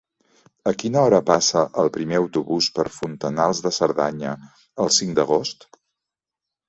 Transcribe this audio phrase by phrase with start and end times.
[0.69, 4.33] A quina hora passa el primer autobús per Fontanals de Cerdanya
[4.87, 5.69] el cinc d'agost?